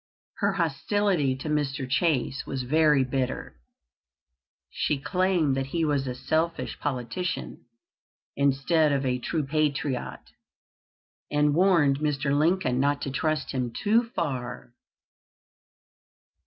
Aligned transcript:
Her 0.37 0.53
hostility 0.53 1.35
to 1.35 1.47
Mr. 1.47 1.87
Chase 1.87 2.43
was 2.47 2.63
very 2.63 3.03
bitter. 3.03 3.59
She 4.71 4.97
claimed 4.97 5.55
that 5.55 5.67
he 5.67 5.85
was 5.85 6.07
a 6.07 6.15
selfish 6.15 6.79
politician 6.79 7.65
instead 8.35 8.91
of 8.91 9.05
a 9.05 9.19
true 9.19 9.45
patriot, 9.45 10.21
and 11.29 11.53
warned 11.53 11.99
Mr. 11.99 12.35
Lincoln 12.35 12.79
not 12.79 12.99
to 13.03 13.11
trust 13.11 13.51
him 13.51 13.71
too 13.71 14.09
far. 14.15 14.73